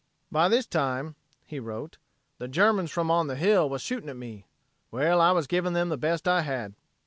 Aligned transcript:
"By 0.31 0.49
this 0.49 0.65
time," 0.65 1.13
he 1.45 1.59
wrote; 1.59 1.99
"the 2.39 2.47
Germans 2.47 2.89
from 2.89 3.11
on 3.11 3.27
the 3.27 3.35
hill 3.35 3.69
was 3.69 3.83
shooting 3.83 4.09
at 4.09 4.17
me. 4.17 4.47
'Well, 4.89 5.21
I 5.21 5.31
was 5.31 5.45
giving 5.45 5.73
them 5.73 5.89
the 5.89 5.95
best 5.95 6.27
I 6.27 6.41
had." 6.41 6.73